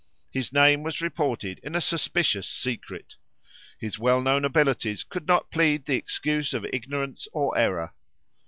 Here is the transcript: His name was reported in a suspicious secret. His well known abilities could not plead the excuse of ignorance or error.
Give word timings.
His 0.31 0.51
name 0.51 0.81
was 0.81 0.99
reported 0.99 1.59
in 1.61 1.75
a 1.75 1.79
suspicious 1.79 2.49
secret. 2.49 3.17
His 3.77 3.99
well 3.99 4.19
known 4.19 4.43
abilities 4.45 5.03
could 5.03 5.27
not 5.27 5.51
plead 5.51 5.85
the 5.85 5.93
excuse 5.95 6.55
of 6.55 6.65
ignorance 6.73 7.27
or 7.33 7.55
error. 7.55 7.93